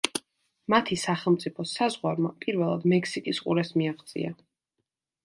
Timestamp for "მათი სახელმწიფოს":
0.73-1.73